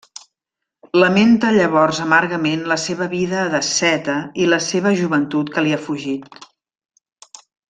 [1.01, 6.43] Lamenta llavors amargament la seva vida d'asceta i la seva joventut que li ha fugit.